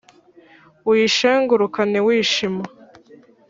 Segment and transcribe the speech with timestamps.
[0.89, 2.63] Uyishengurukane wishima